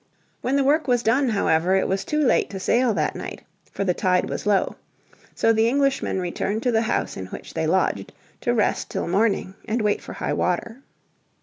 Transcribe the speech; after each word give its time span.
When 0.41 0.55
the 0.55 0.63
work 0.63 0.87
was 0.87 1.03
done, 1.03 1.29
however, 1.29 1.75
it 1.75 1.87
was 1.87 2.03
too 2.03 2.17
late 2.17 2.49
to 2.49 2.59
sail 2.59 2.91
that 2.95 3.15
night, 3.15 3.43
for 3.71 3.83
the 3.83 3.93
tide 3.93 4.27
was 4.31 4.47
low. 4.47 4.75
So 5.35 5.53
the 5.53 5.69
Englishmen 5.69 6.19
returned 6.19 6.63
to 6.63 6.71
the 6.71 6.81
house 6.81 7.15
in 7.17 7.27
which 7.27 7.53
they 7.53 7.67
lodged, 7.67 8.11
to 8.41 8.51
rest 8.55 8.89
till 8.89 9.07
morning 9.07 9.53
and 9.65 9.83
wait 9.83 10.01
for 10.01 10.13
high 10.13 10.33
water. 10.33 10.81